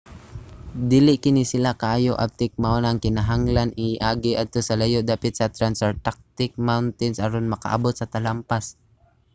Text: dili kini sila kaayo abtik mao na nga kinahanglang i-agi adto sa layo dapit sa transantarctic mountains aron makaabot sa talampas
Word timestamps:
dili 0.91 1.13
kini 1.23 1.43
sila 1.51 1.71
kaayo 1.81 2.13
abtik 2.25 2.51
mao 2.63 2.77
na 2.81 2.89
nga 2.93 3.03
kinahanglang 3.05 3.71
i-agi 3.87 4.31
adto 4.41 4.59
sa 4.63 4.77
layo 4.81 4.99
dapit 5.09 5.33
sa 5.35 5.53
transantarctic 5.57 6.51
mountains 6.69 7.17
aron 7.25 7.51
makaabot 7.53 7.93
sa 7.97 8.09
talampas 8.13 8.65